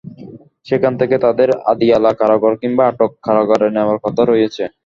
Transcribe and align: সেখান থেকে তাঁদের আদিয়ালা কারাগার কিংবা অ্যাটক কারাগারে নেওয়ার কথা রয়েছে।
সেখান 0.67 0.93
থেকে 1.01 1.15
তাঁদের 1.23 1.49
আদিয়ালা 1.71 2.11
কারাগার 2.19 2.53
কিংবা 2.61 2.83
অ্যাটক 2.85 3.11
কারাগারে 3.25 3.67
নেওয়ার 3.75 3.97
কথা 4.05 4.23
রয়েছে। 4.25 4.63